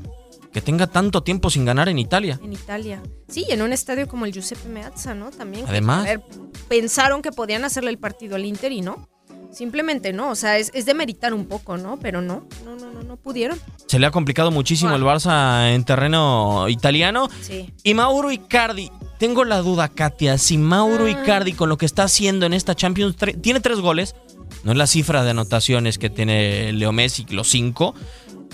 que 0.52 0.60
tenga 0.62 0.88
tanto 0.88 1.22
tiempo 1.22 1.50
sin 1.52 1.66
ganar 1.66 1.88
en 1.88 2.00
Italia. 2.00 2.40
En 2.44 2.52
Italia. 2.54 3.02
Sí, 3.28 3.46
y 3.48 3.52
en 3.54 3.62
un 3.62 3.72
estadio 3.74 4.08
como 4.08 4.26
el 4.26 4.34
Giuseppe 4.34 4.68
Meazza, 4.70 5.14
¿no? 5.14 5.30
También. 5.32 5.66
Además. 5.68 6.02
a 6.02 6.10
ver, 6.10 6.22
pensaron 6.68 7.22
que 7.22 7.32
podían 7.32 7.64
hacerle 7.64 7.92
el 7.92 8.00
partido 8.00 8.36
al 8.36 8.46
Inter 8.46 8.72
y 8.72 8.82
no. 8.82 9.08
Simplemente 9.52 10.14
no. 10.14 10.32
O 10.32 10.36
sea, 10.36 10.58
es, 10.58 10.72
es 10.74 10.86
de 10.88 10.96
meritar 10.96 11.34
un 11.34 11.46
poco, 11.46 11.78
¿no? 11.78 12.00
Pero 12.00 12.22
no, 12.22 12.48
no, 12.66 12.76
no, 12.76 12.92
no, 12.92 13.04
no 13.04 13.18
pudieron. 13.18 13.60
Se 13.88 14.00
le 14.00 14.08
ha 14.08 14.12
complicado 14.12 14.50
muchísimo 14.50 14.96
el 14.96 15.04
Barça 15.04 15.74
en 15.76 15.84
terreno 15.84 16.68
italiano. 16.70 17.30
Sí. 17.42 17.72
Y 17.84 17.94
Mauro 17.94 18.32
Icardi, 18.32 18.92
tengo 19.20 19.44
la 19.44 19.60
duda, 19.60 19.90
Katia, 19.90 20.38
si 20.40 20.58
Mauro 20.58 21.06
Ah. 21.06 21.12
Icardi 21.12 21.54
con 21.54 21.70
lo 21.70 21.78
que 21.78 21.86
está 21.86 22.04
haciendo 22.04 22.48
en 22.48 22.54
esta 22.54 22.76
Champions 22.76 23.16
tiene 23.42 23.60
tres 23.60 23.80
goles, 23.80 24.16
no 24.64 24.72
es 24.72 24.78
la 24.78 24.88
cifra 24.88 25.24
de 25.24 25.32
anotaciones 25.32 25.98
que 25.98 26.10
tiene 26.10 26.72
Leo 26.74 26.92
Messi, 26.92 27.26
los 27.30 27.50
cinco, 27.50 27.94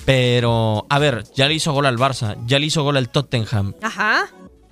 pero 0.06 0.86
a 0.89 1.00
ver, 1.00 1.24
ya 1.36 1.48
le 1.48 1.54
hizo 1.54 1.72
gol 1.72 1.86
al 1.86 1.98
Barça, 1.98 2.38
ya 2.46 2.60
le 2.60 2.66
hizo 2.66 2.84
gol 2.84 2.98
al 2.98 3.10
Tottenham. 3.10 3.75
Ajá. 3.82 4.28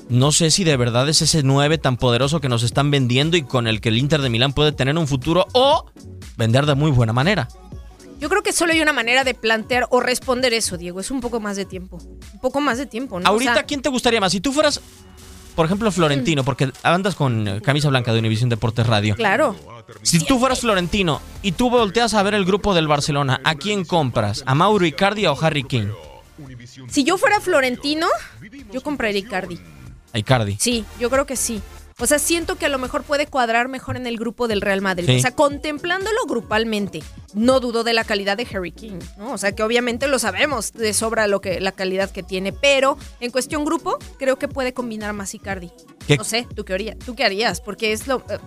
No 0.10 0.32
sé 0.32 0.52
si 0.52 0.64
de 0.64 0.78
verdad 0.78 1.08
es 1.10 1.22
ese 1.22 1.44
9 1.44 1.78
tan 1.78 1.98
poderoso 1.98 2.40
que 2.40 2.48
nos 2.48 2.64
están 2.64 2.92
vendiendo 2.92 3.36
y 3.36 3.42
con 3.42 3.68
el 3.68 3.82
que 3.82 3.90
el 3.90 3.98
Inter 3.98 4.22
de 4.22 4.30
Milán 4.30 4.54
puede 4.54 4.72
tener 4.72 4.98
un 4.98 5.08
futuro 5.08 5.46
o 5.52 5.86
vender 6.38 6.66
de 6.66 6.76
muy 6.76 6.92
buena 6.92 7.12
manera. 7.12 7.50
Yo 8.20 8.30
creo 8.30 8.42
que 8.42 8.52
solo 8.52 8.72
hay 8.72 8.82
una 8.82 8.94
manera 8.94 9.24
de 9.24 9.34
plantear 9.34 9.86
o 9.92 10.00
responder 10.00 10.54
eso, 10.54 10.78
Diego. 10.78 11.00
Es 11.00 11.12
un 11.12 11.20
poco 11.20 11.40
más 11.40 11.56
de 11.56 11.66
tiempo. 11.66 11.98
Un 12.34 12.40
poco 12.40 12.62
más 12.62 12.78
de 12.78 12.86
tiempo, 12.86 13.20
¿no? 13.20 13.30
O 13.30 13.34
Ahorita, 13.34 13.54
sea, 13.54 13.64
¿quién 13.64 13.82
te 13.82 13.90
gustaría 13.90 14.20
más? 14.20 14.32
Si 14.32 14.40
tú 14.40 14.52
fueras, 14.54 14.82
por 15.56 15.66
ejemplo, 15.66 15.92
Florentino, 15.92 16.44
porque 16.44 16.72
andas 16.84 17.16
con 17.16 17.60
camisa 17.64 17.90
blanca 17.90 18.14
de 18.14 18.20
Univisión 18.20 18.50
Deportes 18.50 18.88
Radio. 18.88 19.16
Claro. 19.16 19.56
Si 20.02 20.20
tú 20.20 20.40
fueras 20.40 20.60
Florentino 20.62 21.22
y 21.42 21.54
tú 21.54 21.70
volteas 21.70 22.14
a 22.14 22.24
ver 22.24 22.34
el 22.34 22.46
grupo 22.46 22.74
del 22.74 22.88
Barcelona, 22.88 23.40
¿a 23.44 23.56
quién 23.56 23.86
compras? 23.86 24.44
¿A 24.46 24.56
Mauro 24.56 24.86
Icardi 24.86 25.26
o 25.26 25.38
Harry 25.40 25.64
Kane? 25.64 25.94
Si 26.88 27.04
yo 27.04 27.18
fuera 27.18 27.40
Florentino, 27.40 28.08
yo 28.72 28.82
compraría 28.82 29.20
Icardi. 29.20 29.60
A 30.14 30.20
Icardi. 30.20 30.58
Sí, 30.60 30.86
yo 31.00 31.10
creo 31.10 31.26
que 31.26 31.36
sí. 31.36 31.62
O 32.00 32.06
sea, 32.06 32.20
siento 32.20 32.58
que 32.58 32.68
a 32.68 32.70
lo 32.70 32.78
mejor 32.78 33.02
puede 33.02 33.26
cuadrar 33.26 33.70
mejor 33.70 33.98
en 33.98 34.06
el 34.06 34.18
grupo 34.18 34.48
del 34.48 34.62
Real 34.62 34.82
Madrid. 34.82 35.08
Sí. 35.08 35.18
O 35.18 35.20
sea, 35.20 35.32
contemplándolo 35.32 36.26
grupalmente, 36.28 37.02
no 37.34 37.60
dudo 37.60 37.84
de 37.84 37.94
la 37.94 38.04
calidad 38.04 38.38
de 38.38 38.48
Harry 38.54 38.72
King, 38.72 39.00
¿no? 39.18 39.32
O 39.32 39.38
sea, 39.40 39.54
que 39.54 39.64
obviamente 39.64 40.08
lo 40.08 40.20
sabemos 40.20 40.74
de 40.74 40.94
sobra 40.94 41.26
lo 41.26 41.42
que 41.42 41.60
la 41.60 41.72
calidad 41.72 42.12
que 42.12 42.22
tiene, 42.22 42.54
pero 42.54 43.00
en 43.20 43.32
cuestión 43.32 43.66
grupo, 43.66 43.98
creo 44.20 44.38
que 44.38 44.48
puede 44.48 44.74
combinar 44.74 45.14
más 45.14 45.34
Icardi. 45.34 45.72
¿Qué? 46.06 46.18
No 46.18 46.24
sé, 46.24 46.48
¿tú 46.56 46.66
qué 46.66 46.74
harías? 46.76 47.00
¿Tú 47.00 47.16
qué 47.16 47.24
harías? 47.26 47.62
Porque 47.62 47.92
es 47.94 48.06
lo... 48.06 48.24
eh, 48.30 48.38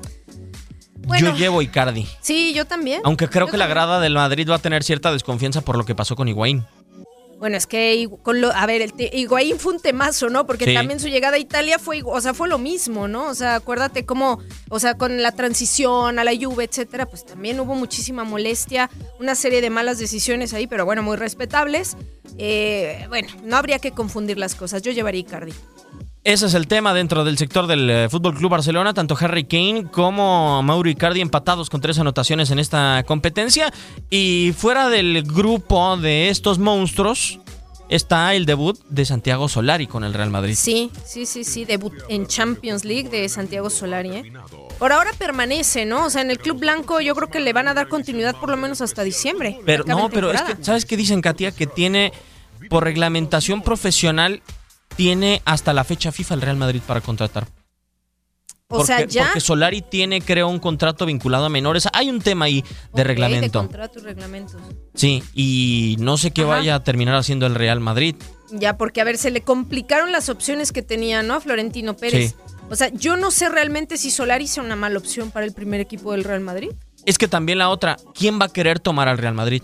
Bueno. 1.06 1.30
Yo 1.30 1.36
llevo 1.36 1.62
Icardi. 1.62 2.06
Sí, 2.20 2.52
yo 2.54 2.66
también. 2.66 3.00
Aunque 3.04 3.28
creo 3.28 3.46
Yo 3.46 3.52
que 3.52 3.58
la 3.58 3.66
grada 3.66 4.00
del 4.00 4.14
Madrid 4.14 4.48
va 4.48 4.56
a 4.56 4.58
tener 4.58 4.82
cierta 4.84 5.12
desconfianza 5.12 5.60
por 5.62 5.76
lo 5.76 5.84
que 5.84 5.94
pasó 5.94 6.14
con 6.16 6.28
Higuaín. 6.28 6.64
Bueno, 7.38 7.56
es 7.56 7.66
que 7.66 7.94
Higu- 7.96 8.20
con 8.22 8.42
lo, 8.42 8.52
a 8.52 8.66
ver, 8.66 8.82
el 8.82 8.92
Higuaín 9.14 9.58
fue 9.58 9.72
un 9.72 9.80
temazo, 9.80 10.28
¿no? 10.28 10.46
Porque 10.46 10.66
Sí. 10.66 10.74
también 10.74 11.00
su 11.00 11.08
llegada 11.08 11.36
a 11.36 11.38
Italia 11.38 11.78
fue, 11.78 12.02
o 12.04 12.20
sea, 12.20 12.34
fue 12.34 12.48
lo 12.50 12.58
mismo, 12.58 13.08
¿no? 13.08 13.28
O 13.28 13.34
sea, 13.34 13.54
acuérdate 13.54 14.04
cómo, 14.04 14.40
o 14.68 14.78
sea, 14.78 14.98
con 14.98 15.22
la 15.22 15.32
transición 15.32 16.18
a 16.18 16.24
la 16.24 16.32
Juve, 16.38 16.64
etcétera, 16.64 17.06
pues 17.06 17.24
también 17.24 17.58
hubo 17.58 17.74
muchísima 17.74 18.24
molestia, 18.24 18.90
una 19.18 19.34
serie 19.34 19.62
de 19.62 19.70
malas 19.70 19.98
decisiones 19.98 20.52
ahí, 20.52 20.66
pero 20.66 20.84
bueno, 20.84 21.02
muy 21.02 21.16
respetables. 21.16 21.96
Eh, 22.36 23.06
bueno, 23.08 23.28
no 23.42 23.56
habría 23.56 23.78
que 23.78 23.92
confundir 23.92 24.36
las 24.36 24.54
cosas. 24.54 24.82
Yo 24.82 24.92
llevaría 24.92 25.22
Icardi. 25.22 25.54
Ese 26.22 26.46
es 26.46 26.54
el 26.54 26.66
tema 26.66 26.92
dentro 26.92 27.24
del 27.24 27.38
sector 27.38 27.66
del 27.66 27.88
eh, 27.88 28.08
Fútbol 28.10 28.34
Club 28.34 28.50
Barcelona. 28.50 28.92
Tanto 28.92 29.16
Harry 29.18 29.44
Kane 29.44 29.86
como 29.90 30.62
Mauro 30.62 30.90
Icardi 30.90 31.22
empatados 31.22 31.70
con 31.70 31.80
tres 31.80 31.98
anotaciones 31.98 32.50
en 32.50 32.58
esta 32.58 33.02
competencia. 33.06 33.72
Y 34.10 34.52
fuera 34.54 34.90
del 34.90 35.22
grupo 35.22 35.96
de 35.96 36.28
estos 36.28 36.58
monstruos 36.58 37.40
está 37.88 38.34
el 38.34 38.44
debut 38.44 38.78
de 38.90 39.06
Santiago 39.06 39.48
Solari 39.48 39.86
con 39.86 40.04
el 40.04 40.12
Real 40.12 40.28
Madrid. 40.28 40.56
Sí, 40.58 40.90
sí, 41.06 41.24
sí, 41.24 41.42
sí, 41.42 41.64
debut 41.64 41.94
en 42.10 42.26
Champions 42.26 42.84
League 42.84 43.08
de 43.08 43.26
Santiago 43.30 43.70
Solari, 43.70 44.10
¿eh? 44.10 44.32
Por 44.78 44.92
ahora 44.92 45.12
permanece, 45.18 45.86
¿no? 45.86 46.04
O 46.04 46.10
sea, 46.10 46.20
en 46.20 46.30
el 46.30 46.38
Club 46.38 46.60
Blanco 46.60 47.00
yo 47.00 47.14
creo 47.14 47.30
que 47.30 47.40
le 47.40 47.54
van 47.54 47.66
a 47.66 47.72
dar 47.72 47.88
continuidad 47.88 48.36
por 48.36 48.50
lo 48.50 48.58
menos 48.58 48.82
hasta 48.82 49.02
diciembre. 49.02 49.58
Pero 49.64 49.84
no, 49.84 50.10
pero 50.10 50.30
es 50.30 50.42
que, 50.42 50.62
¿sabes 50.62 50.84
qué 50.84 50.98
dicen, 50.98 51.22
Katia? 51.22 51.50
Que 51.50 51.66
tiene, 51.66 52.12
por 52.68 52.84
reglamentación 52.84 53.62
profesional, 53.62 54.42
tiene 55.00 55.40
hasta 55.46 55.72
la 55.72 55.82
fecha 55.82 56.12
FIFA 56.12 56.34
el 56.34 56.40
Real 56.42 56.56
Madrid 56.58 56.82
para 56.86 57.00
contratar. 57.00 57.46
O 58.68 58.84
sea, 58.84 58.98
Porque- 58.98 59.14
ya... 59.14 59.24
Porque 59.24 59.40
Solari 59.40 59.80
tiene, 59.80 60.20
creo, 60.20 60.46
un 60.48 60.58
contrato 60.58 61.06
vinculado 61.06 61.46
a 61.46 61.48
menores. 61.48 61.88
Hay 61.94 62.10
un 62.10 62.20
tema 62.20 62.44
ahí 62.44 62.62
de 62.92 63.02
reglamento. 63.02 63.62
De 63.62 63.66
contrato 63.68 63.98
y 63.98 64.02
reglamentos. 64.02 64.60
Sí, 64.94 65.22
y 65.32 65.96
no 66.00 66.18
sé 66.18 66.32
qué 66.32 66.42
Ajá. 66.42 66.50
vaya 66.50 66.74
a 66.74 66.84
terminar 66.84 67.14
haciendo 67.14 67.46
el 67.46 67.54
Real 67.54 67.80
Madrid. 67.80 68.14
Ya, 68.52 68.76
porque 68.76 69.00
a 69.00 69.04
ver, 69.04 69.16
se 69.16 69.30
le 69.30 69.40
complicaron 69.40 70.12
las 70.12 70.28
opciones 70.28 70.70
que 70.70 70.82
tenía, 70.82 71.22
¿no? 71.22 71.32
A 71.32 71.40
Florentino 71.40 71.96
Pérez. 71.96 72.32
Sí. 72.32 72.36
O 72.68 72.76
sea, 72.76 72.88
yo 72.90 73.16
no 73.16 73.30
sé 73.30 73.48
realmente 73.48 73.96
si 73.96 74.10
Solari 74.10 74.48
sea 74.48 74.62
una 74.62 74.76
mala 74.76 74.98
opción 74.98 75.30
para 75.30 75.46
el 75.46 75.54
primer 75.54 75.80
equipo 75.80 76.12
del 76.12 76.24
Real 76.24 76.42
Madrid. 76.42 76.72
Es 77.06 77.16
que 77.16 77.26
también 77.26 77.56
la 77.56 77.70
otra, 77.70 77.96
¿quién 78.14 78.38
va 78.38 78.44
a 78.44 78.52
querer 78.52 78.80
tomar 78.80 79.08
al 79.08 79.16
Real 79.16 79.32
Madrid? 79.32 79.62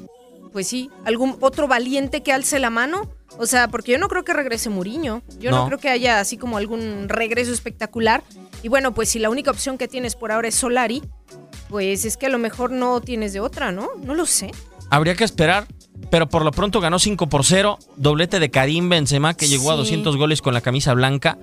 Pues 0.51 0.67
sí, 0.67 0.89
algún 1.05 1.37
otro 1.43 1.69
valiente 1.69 2.23
que 2.23 2.33
alce 2.33 2.59
la 2.59 2.71
mano. 2.71 3.11
O 3.39 3.47
sea, 3.47 3.69
porque 3.69 3.93
yo 3.93 3.99
no 3.99 4.09
creo 4.09 4.25
que 4.25 4.33
regrese 4.33 4.71
Muriño. 4.71 5.23
Yo 5.39 5.51
no. 5.51 5.59
No. 5.59 5.67
creo 5.67 5.79
que 5.79 5.89
haya 5.91 6.21
así 6.21 6.37
como 6.37 6.57
algún 6.57 7.09
regreso 7.09 7.53
espectacular. 7.53 8.23
Y 8.63 8.69
bueno, 8.69 8.95
pues 8.95 9.09
si 9.11 9.19
la 9.19 9.29
única 9.31 9.51
opción 9.51 9.77
que 9.79 9.89
tienes 9.89 10.15
por 10.17 10.33
ahora 10.33 10.49
es 10.49 10.55
Solari, 10.55 11.03
pues 11.69 12.05
es 12.05 12.17
que 12.17 12.27
a 12.27 12.31
lo 12.31 12.39
mejor 12.39 12.71
no 12.71 13.01
tienes 13.01 13.33
de 13.33 13.41
otra, 13.41 13.73
¿no? 13.73 13.91
No 14.03 14.15
lo 14.15 14.27
sé. 14.27 14.51
Habría 14.91 15.15
que 15.17 15.25
esperar, 15.25 15.67
pero 16.11 16.29
por 16.29 16.45
lo 16.45 16.51
pronto 16.53 16.81
ganó 16.81 16.99
5 16.99 17.29
por 17.29 17.45
0, 17.45 17.79
doblete 17.97 18.39
de 18.39 18.51
Karim 18.51 18.89
Benzema 18.89 19.35
que 19.35 19.49
llegó 19.49 19.71
a 19.71 19.75
Sí. 19.75 19.79
200 19.81 20.17
goles 20.17 20.41
con 20.43 20.55
la 20.55 20.61
camisa 20.61 20.95
blanca. 20.95 21.37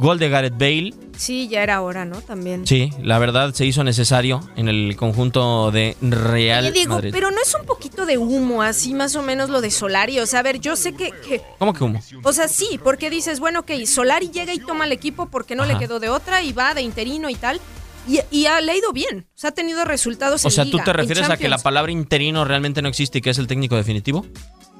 Gol 0.00 0.18
de 0.18 0.28
Gareth 0.30 0.54
Bale. 0.58 0.94
Sí, 1.16 1.46
ya 1.48 1.62
era 1.62 1.82
hora, 1.82 2.06
¿no? 2.06 2.22
También. 2.22 2.66
Sí, 2.66 2.90
la 3.02 3.18
verdad 3.18 3.52
se 3.52 3.66
hizo 3.66 3.84
necesario 3.84 4.40
en 4.56 4.68
el 4.68 4.96
conjunto 4.96 5.70
de 5.70 5.94
Real 6.00 6.64
Oye, 6.64 6.72
Diego, 6.72 6.94
Madrid. 6.94 7.10
pero 7.12 7.30
no 7.30 7.36
es 7.42 7.54
un 7.54 7.66
poquito 7.66 8.06
de 8.06 8.16
humo, 8.16 8.62
así 8.62 8.94
más 8.94 9.14
o 9.16 9.22
menos 9.22 9.50
lo 9.50 9.60
de 9.60 9.70
Solari. 9.70 10.18
O 10.20 10.26
sea, 10.26 10.40
a 10.40 10.42
ver, 10.42 10.58
yo 10.58 10.74
sé 10.76 10.94
que, 10.94 11.10
que- 11.10 11.42
¿Cómo 11.58 11.74
que 11.74 11.84
humo? 11.84 12.00
o 12.22 12.32
sea, 12.32 12.48
sí, 12.48 12.80
porque 12.82 13.10
dices, 13.10 13.40
bueno, 13.40 13.60
ok, 13.60 13.72
Solari 13.86 14.30
llega 14.30 14.54
y 14.54 14.58
toma 14.60 14.86
el 14.86 14.92
equipo 14.92 15.26
porque 15.26 15.54
no 15.54 15.64
Ajá. 15.64 15.74
le 15.74 15.78
quedó 15.78 16.00
de 16.00 16.08
otra 16.08 16.42
y 16.42 16.52
va 16.54 16.72
de 16.72 16.80
interino 16.80 17.28
y 17.28 17.34
tal. 17.34 17.60
Y, 18.08 18.20
y 18.30 18.46
ha 18.46 18.58
leído 18.62 18.92
bien, 18.94 19.26
o 19.28 19.38
sea, 19.38 19.50
ha 19.50 19.52
tenido 19.52 19.84
resultados 19.84 20.42
O 20.46 20.48
en 20.48 20.52
sea, 20.52 20.64
¿tú 20.64 20.78
te 20.78 20.92
refieres 20.94 21.28
a 21.28 21.36
que 21.36 21.50
la 21.50 21.58
palabra 21.58 21.92
interino 21.92 22.46
realmente 22.46 22.80
no 22.80 22.88
existe 22.88 23.18
y 23.18 23.20
que 23.20 23.28
es 23.28 23.38
el 23.38 23.46
técnico 23.46 23.76
definitivo? 23.76 24.24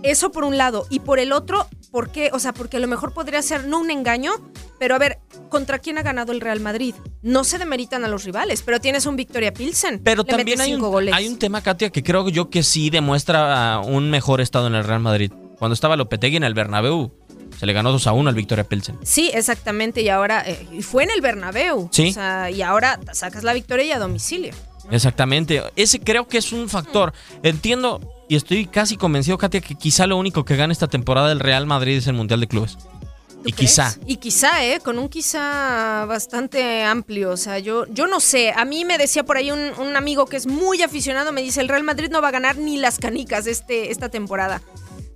Eso 0.03 0.33
por 0.33 0.45
un 0.45 0.57
lado. 0.57 0.87
Y 0.89 1.00
por 1.00 1.19
el 1.19 1.33
otro, 1.33 1.69
¿por 1.90 2.11
qué? 2.11 2.30
O 2.32 2.38
sea, 2.38 2.52
porque 2.52 2.76
a 2.76 2.80
lo 2.80 2.88
mejor 2.88 3.12
podría 3.12 3.42
ser 3.42 3.66
no 3.66 3.78
un 3.78 3.90
engaño, 3.90 4.32
pero 4.78 4.94
a 4.94 4.99
ver, 4.99 5.18
¿contra 5.49 5.78
quién 5.78 5.99
ha 5.99 6.02
ganado 6.02 6.32
el 6.32 6.40
Real 6.40 6.61
Madrid? 6.61 6.94
No 7.23 7.44
se 7.44 7.59
demeritan 7.59 8.04
a 8.04 8.09
los 8.09 8.25
rivales, 8.25 8.62
pero 8.62 8.80
tienes 8.80 9.06
un 9.06 9.16
Victoria 9.16 9.52
Pilsen. 9.52 10.00
Pero 10.02 10.23
le 10.23 10.28
también 10.28 10.61
hay 10.61 10.75
un, 10.75 10.80
goles. 10.80 11.14
hay 11.14 11.28
un 11.28 11.38
tema, 11.38 11.62
Katia, 11.62 11.90
que 11.90 12.02
creo 12.02 12.28
yo 12.28 12.50
que 12.50 12.62
sí 12.62 12.90
demuestra 12.90 13.75
ah, 13.75 13.80
un 13.80 14.11
mejor 14.11 14.40
estado 14.40 14.66
en 14.66 14.75
el 14.75 14.85
Real 14.85 15.00
Madrid. 15.00 15.32
Cuando 15.59 15.75
estaba 15.75 15.97
Lopetegui 15.97 16.37
en 16.37 16.44
el 16.44 16.54
Bernabéu, 16.54 17.12
se 17.59 17.66
le 17.66 17.73
ganó 17.75 17.92
2 17.92 18.06
a 18.06 18.12
1 18.12 18.28
al 18.30 18.35
Victoria 18.35 18.64
Pilsen. 18.64 18.99
Sí, 19.02 19.30
exactamente. 19.35 20.00
Y 20.00 20.09
ahora, 20.09 20.42
eh, 20.47 20.66
y 20.73 20.82
fue 20.82 21.04
en 21.04 21.11
el 21.11 21.20
Bernabéu. 21.20 21.90
Sí. 21.92 22.09
O 22.09 22.12
sea, 22.12 22.50
y 22.50 22.62
ahora 22.62 22.99
sacas 23.12 23.44
la 23.44 23.52
victoria 23.52 23.85
y 23.85 23.92
a 23.92 23.99
domicilio. 23.99 24.54
Exactamente. 24.90 25.62
Ese 25.76 26.00
creo 26.00 26.26
que 26.28 26.38
es 26.38 26.52
un 26.52 26.68
factor. 26.68 27.12
Entiendo 27.42 28.00
y 28.28 28.37
estoy 28.37 28.66
casi 28.66 28.97
convencido, 28.97 29.38
Katia, 29.38 29.61
que 29.61 29.75
quizá 29.75 30.06
lo 30.06 30.16
único 30.16 30.44
que 30.44 30.56
gana 30.56 30.73
esta 30.73 30.87
temporada 30.88 31.28
del 31.28 31.40
Real 31.40 31.66
Madrid 31.66 31.97
es 31.99 32.06
el 32.06 32.14
Mundial 32.14 32.40
de 32.40 32.47
Clubes. 32.49 32.76
¿Tú 32.78 33.49
Y 33.49 33.52
crees? 33.52 33.70
quizá. 33.73 33.94
Y 34.06 34.16
quizá, 34.16 34.64
¿eh? 34.64 34.80
Con 34.80 34.99
un 34.99 35.09
quizá 35.09 36.04
bastante 36.06 36.82
amplio. 36.85 37.30
O 37.30 37.37
sea, 37.37 37.59
yo, 37.59 37.87
yo 37.87 38.06
no 38.06 38.20
sé. 38.20 38.52
A 38.54 38.64
mí 38.64 38.85
me 38.85 38.99
decía 38.99 39.25
por 39.25 39.37
ahí 39.37 39.50
un, 39.50 39.73
un 39.78 39.97
amigo 39.97 40.26
que 40.26 40.37
es 40.37 40.47
muy 40.47 40.82
aficionado, 40.82 41.32
me 41.32 41.42
dice, 41.42 41.61
el 41.61 41.68
Real 41.68 41.82
Madrid 41.82 42.11
no 42.11 42.20
va 42.20 42.28
a 42.28 42.32
ganar 42.32 42.56
ni 42.59 42.76
las 42.76 42.99
canicas 42.99 43.47
este, 43.47 43.90
esta 43.90 44.11
temporada. 44.11 44.61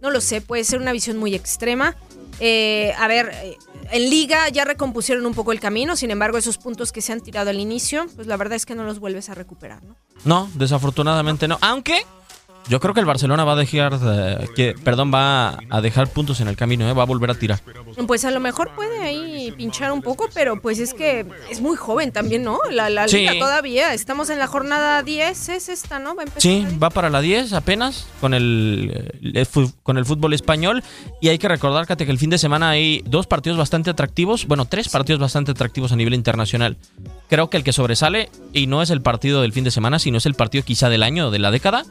No 0.00 0.10
lo 0.10 0.20
sé, 0.20 0.40
puede 0.40 0.64
ser 0.64 0.80
una 0.80 0.92
visión 0.92 1.18
muy 1.18 1.34
extrema. 1.34 1.96
Eh, 2.40 2.92
a 2.98 3.06
ver, 3.08 3.30
eh, 3.42 3.56
en 3.94 4.10
liga 4.10 4.48
ya 4.48 4.64
recompusieron 4.64 5.24
un 5.24 5.34
poco 5.34 5.52
el 5.52 5.60
camino, 5.60 5.94
sin 5.94 6.10
embargo, 6.10 6.36
esos 6.36 6.58
puntos 6.58 6.90
que 6.90 7.00
se 7.00 7.12
han 7.12 7.20
tirado 7.20 7.50
al 7.50 7.60
inicio, 7.60 8.06
pues 8.16 8.26
la 8.26 8.36
verdad 8.36 8.56
es 8.56 8.66
que 8.66 8.74
no 8.74 8.82
los 8.82 8.98
vuelves 8.98 9.28
a 9.28 9.34
recuperar, 9.34 9.84
¿no? 9.84 9.94
No, 10.24 10.50
desafortunadamente 10.54 11.46
no. 11.46 11.58
Aunque 11.60 12.04
yo 12.68 12.80
creo 12.80 12.94
que 12.94 13.00
el 13.00 13.06
Barcelona 13.06 13.44
va 13.44 13.52
a 13.52 13.56
dejar, 13.56 13.98
eh, 14.02 14.48
que, 14.56 14.74
perdón, 14.82 15.12
va 15.12 15.58
a 15.70 15.80
dejar 15.80 16.08
puntos 16.08 16.40
en 16.40 16.48
el 16.48 16.56
camino, 16.56 16.88
eh, 16.88 16.92
va 16.92 17.02
a 17.02 17.06
volver 17.06 17.30
a 17.30 17.34
tirar. 17.34 17.60
Pues 18.06 18.24
a 18.24 18.30
lo 18.30 18.40
mejor 18.40 18.70
puede 18.74 19.02
ahí 19.02 19.52
pinchar 19.52 19.92
un 19.92 20.02
poco, 20.02 20.28
pero 20.34 20.60
pues 20.60 20.78
es 20.78 20.94
que 20.94 21.26
es 21.50 21.60
muy 21.60 21.76
joven 21.76 22.10
también, 22.12 22.42
¿no? 22.42 22.58
La, 22.70 22.88
la 22.90 23.06
Sí. 23.08 23.18
liga 23.18 23.32
todavía. 23.38 23.92
Estamos 23.94 24.30
en 24.30 24.38
la 24.38 24.46
jornada 24.46 25.02
10, 25.02 25.48
es 25.50 25.68
esta, 25.68 25.98
¿no? 25.98 26.14
Va 26.14 26.22
a 26.22 26.24
empezar 26.24 26.42
Sí, 26.42 26.66
va 26.82 26.90
para 26.90 27.10
la 27.10 27.20
10 27.20 27.52
apenas 27.52 28.06
con 28.20 28.34
el, 28.34 29.12
eh, 29.34 29.46
con 29.82 29.98
el 29.98 30.04
fútbol 30.04 30.32
español. 30.34 30.82
Y 31.20 31.28
hay 31.28 31.38
que 31.38 31.48
recordar, 31.48 31.86
Kate, 31.86 32.04
que 32.06 32.12
el 32.12 32.18
fin 32.18 32.30
de 32.30 32.38
semana 32.38 32.70
hay 32.70 33.02
dos 33.06 33.26
partidos 33.26 33.58
bastante 33.58 33.90
atractivos. 33.90 34.46
Bueno, 34.46 34.64
tres 34.64 34.88
partidos 34.88 35.20
bastante 35.20 35.50
atractivos 35.52 35.92
a 35.92 35.96
nivel 35.96 36.14
internacional. 36.14 36.76
Creo 37.28 37.50
que 37.50 37.56
el 37.56 37.64
que 37.64 37.72
sobresale, 37.72 38.30
y 38.52 38.66
no 38.66 38.82
es 38.82 38.90
el 38.90 39.00
partido 39.02 39.42
del 39.42 39.52
fin 39.52 39.64
de 39.64 39.70
semana, 39.70 39.98
sino 39.98 40.18
es 40.18 40.26
el 40.26 40.34
partido 40.34 40.64
quizá 40.64 40.88
del 40.88 41.02
año, 41.02 41.30
de 41.30 41.38
la 41.38 41.50
década, 41.50 41.84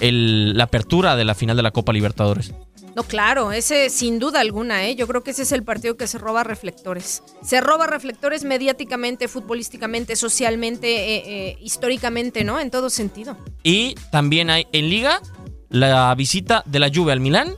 el- 0.00 0.56
la 0.56 0.64
apertura 0.64 1.16
de 1.16 1.24
la 1.24 1.34
final 1.34 1.56
de 1.56 1.62
la 1.62 1.70
Copa 1.70 1.92
Libertadores. 1.92 2.52
No, 2.96 3.04
claro, 3.04 3.52
ese 3.52 3.90
sin 3.90 4.18
duda 4.18 4.40
alguna, 4.40 4.86
¿eh? 4.88 4.96
Yo 4.96 5.06
creo 5.06 5.22
que 5.22 5.30
ese 5.30 5.42
es 5.42 5.52
el 5.52 5.62
partido 5.62 5.96
que 5.96 6.08
se 6.08 6.18
roba 6.18 6.42
reflectores. 6.42 7.22
Se 7.42 7.60
roba 7.60 7.86
reflectores 7.86 8.42
mediáticamente, 8.44 9.28
futbolísticamente, 9.28 10.16
socialmente, 10.16 10.88
eh, 11.14 11.22
eh, 11.26 11.58
históricamente, 11.62 12.42
¿no? 12.42 12.58
En 12.58 12.70
todo 12.70 12.90
sentido. 12.90 13.36
Y 13.62 13.94
también 14.10 14.50
hay 14.50 14.66
en 14.72 14.88
Liga 14.90 15.20
la 15.68 16.12
visita 16.16 16.62
de 16.66 16.78
la 16.80 16.90
Juve 16.92 17.12
al 17.12 17.20
Milán, 17.20 17.54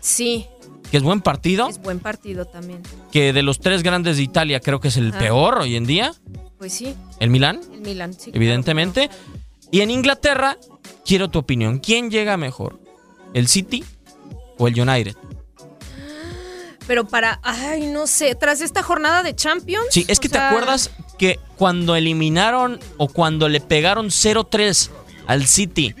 Sí, 0.00 0.46
que 0.90 0.98
es 0.98 1.02
buen 1.02 1.20
partido, 1.20 1.68
es 1.68 1.78
buen 1.80 1.98
partido 1.98 2.44
también. 2.44 2.80
que 3.10 3.32
de 3.32 3.42
los 3.42 3.58
tres 3.58 3.82
grandes 3.82 4.18
de 4.18 4.22
Italia 4.22 4.60
creo 4.60 4.78
que 4.78 4.88
es 4.88 4.96
el 4.98 5.08
Ajá. 5.10 5.18
peor 5.18 5.58
hoy 5.62 5.74
en 5.74 5.84
día, 5.86 6.12
Pues 6.58 6.72
sí, 6.74 6.94
el 7.18 7.30
Milán. 7.30 7.60
el 7.74 7.80
Milan, 7.80 8.12
sí. 8.12 8.30
claro, 8.30 8.36
evidentemente. 8.36 9.10
Y 9.72 9.80
en 9.80 9.90
Inglaterra, 9.90 10.56
quiero 11.06 11.28
tu 11.28 11.38
opinión. 11.38 11.78
¿Quién 11.78 12.10
llega 12.10 12.36
mejor? 12.36 12.78
¿El 13.32 13.48
City 13.48 13.84
o 14.58 14.68
el 14.68 14.78
United? 14.78 15.16
Pero 16.86 17.06
para, 17.06 17.40
ay, 17.42 17.86
no 17.86 18.06
sé, 18.06 18.34
tras 18.34 18.60
esta 18.60 18.82
jornada 18.82 19.22
de 19.22 19.34
Champions. 19.34 19.86
Sí, 19.90 20.04
es 20.08 20.20
que 20.20 20.28
te 20.28 20.38
sea, 20.38 20.50
acuerdas 20.50 20.90
que 21.18 21.40
cuando 21.56 21.96
eliminaron 21.96 22.78
o 22.96 23.08
cuando 23.08 23.48
le 23.48 23.60
pegaron 23.60 24.06
0-3 24.08 24.90
al 25.26 25.46
City 25.46 25.94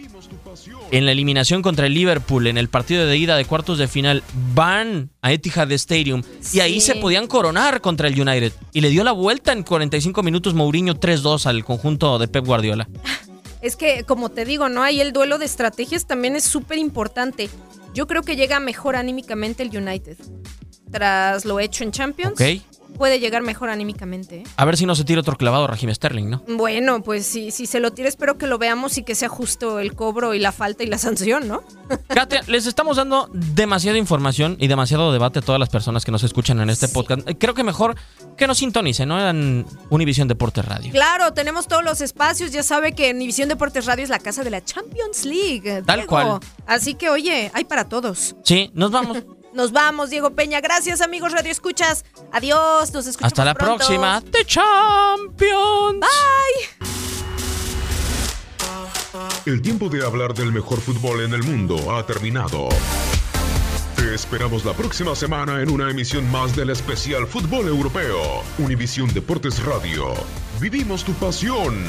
en 0.92 1.04
la 1.04 1.10
eliminación 1.10 1.62
contra 1.62 1.86
el 1.86 1.94
Liverpool 1.94 2.46
en 2.46 2.58
el 2.58 2.68
partido 2.68 3.06
de 3.06 3.16
ida 3.16 3.36
de 3.36 3.44
cuartos 3.44 3.78
de 3.78 3.88
final, 3.88 4.22
van 4.54 5.10
a 5.20 5.32
Etihad 5.32 5.72
Stadium 5.72 6.22
y 6.52 6.60
ahí 6.60 6.80
se 6.80 6.94
podían 6.94 7.26
coronar 7.26 7.80
contra 7.80 8.06
el 8.06 8.20
United. 8.20 8.52
Y 8.72 8.80
le 8.80 8.90
dio 8.90 9.02
la 9.02 9.10
vuelta 9.10 9.52
en 9.52 9.64
45 9.64 10.22
minutos 10.22 10.54
Mourinho 10.54 10.94
3-2 10.94 11.46
al 11.46 11.64
conjunto 11.64 12.18
de 12.20 12.28
Pep 12.28 12.46
Guardiola. 12.46 12.88
Es 13.62 13.76
que, 13.76 14.04
como 14.04 14.28
te 14.30 14.44
digo, 14.44 14.68
¿no? 14.68 14.82
Ahí 14.82 15.00
el 15.00 15.12
duelo 15.12 15.38
de 15.38 15.46
estrategias 15.46 16.06
también 16.06 16.36
es 16.36 16.44
súper 16.44 16.78
importante. 16.78 17.48
Yo 17.94 18.06
creo 18.06 18.22
que 18.22 18.36
llega 18.36 18.60
mejor 18.60 18.96
anímicamente 18.96 19.62
el 19.62 19.76
United. 19.76 20.18
Tras 20.90 21.44
lo 21.44 21.58
hecho 21.60 21.84
en 21.84 21.92
Champions. 21.92 22.36
Puede 22.96 23.20
llegar 23.20 23.42
mejor 23.42 23.68
anímicamente. 23.68 24.38
¿eh? 24.38 24.42
A 24.56 24.64
ver 24.64 24.76
si 24.76 24.86
no 24.86 24.94
se 24.94 25.04
tira 25.04 25.20
otro 25.20 25.36
clavado 25.36 25.66
Raheem 25.66 25.94
Sterling, 25.94 26.28
¿no? 26.30 26.42
Bueno, 26.48 27.02
pues 27.02 27.26
si, 27.26 27.50
si 27.50 27.66
se 27.66 27.80
lo 27.80 27.92
tira, 27.92 28.08
espero 28.08 28.38
que 28.38 28.46
lo 28.46 28.58
veamos 28.58 28.98
y 28.98 29.02
que 29.02 29.14
sea 29.14 29.28
justo 29.28 29.78
el 29.78 29.94
cobro 29.94 30.34
y 30.34 30.38
la 30.38 30.52
falta 30.52 30.82
y 30.82 30.86
la 30.86 30.98
sanción, 30.98 31.48
¿no? 31.48 31.62
Katia, 32.08 32.42
les 32.46 32.66
estamos 32.66 32.96
dando 32.96 33.28
demasiada 33.32 33.98
información 33.98 34.56
y 34.58 34.68
demasiado 34.68 35.12
debate 35.12 35.38
a 35.38 35.42
todas 35.42 35.58
las 35.58 35.68
personas 35.68 36.04
que 36.04 36.12
nos 36.12 36.22
escuchan 36.22 36.60
en 36.60 36.70
este 36.70 36.88
podcast. 36.88 37.22
Creo 37.38 37.54
que 37.54 37.64
mejor 37.64 37.96
que 38.36 38.46
nos 38.46 38.58
sintonicen, 38.58 39.08
¿no? 39.08 39.28
En 39.28 39.66
Univisión 39.90 40.28
Deportes 40.28 40.64
Radio. 40.64 40.90
Claro, 40.92 41.32
tenemos 41.32 41.68
todos 41.68 41.84
los 41.84 42.00
espacios. 42.00 42.52
Ya 42.52 42.62
sabe 42.62 42.92
que 42.92 43.10
Univisión 43.10 43.48
Deportes 43.48 43.86
Radio 43.86 44.04
es 44.04 44.10
la 44.10 44.18
casa 44.18 44.44
de 44.44 44.50
la 44.50 44.64
Champions 44.64 45.24
League. 45.24 45.82
Tal 45.86 46.00
Diego. 46.00 46.08
cual. 46.10 46.40
Así 46.66 46.94
que, 46.94 47.10
oye, 47.10 47.50
hay 47.54 47.64
para 47.64 47.88
todos. 47.88 48.36
Sí, 48.42 48.70
nos 48.74 48.90
vamos. 48.90 49.18
Nos 49.56 49.72
vamos, 49.72 50.10
Diego 50.10 50.32
Peña. 50.32 50.60
Gracias, 50.60 51.00
amigos 51.00 51.32
Radio 51.32 51.50
Escuchas. 51.50 52.04
Adiós, 52.30 52.92
nos 52.92 53.06
escuchamos 53.06 53.32
Hasta 53.32 53.44
la 53.44 53.54
pronto. 53.54 53.76
próxima. 53.78 54.22
The 54.30 54.44
Champions. 54.44 55.98
Bye. 55.98 56.90
El 59.46 59.62
tiempo 59.62 59.88
de 59.88 60.04
hablar 60.04 60.34
del 60.34 60.52
mejor 60.52 60.78
fútbol 60.82 61.22
en 61.22 61.32
el 61.32 61.42
mundo 61.42 61.96
ha 61.96 62.04
terminado. 62.04 62.68
Te 63.96 64.14
esperamos 64.14 64.66
la 64.66 64.74
próxima 64.74 65.14
semana 65.16 65.62
en 65.62 65.70
una 65.70 65.90
emisión 65.90 66.30
más 66.30 66.54
del 66.54 66.68
especial 66.68 67.26
Fútbol 67.26 67.66
Europeo. 67.66 68.42
Univisión 68.58 69.10
Deportes 69.14 69.64
Radio. 69.64 70.12
Vivimos 70.60 71.02
tu 71.02 71.14
pasión. 71.14 71.82